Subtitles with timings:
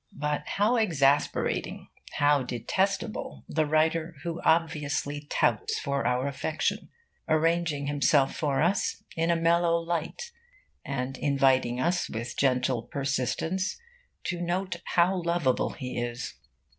[0.17, 6.89] But how exasperating, how detestable, the writer who obviously touts for our affection,
[7.29, 10.31] arranging himself for us in a mellow light,
[10.83, 13.77] and inviting us, with gentle persistence,
[14.23, 16.33] to note how lovable he is!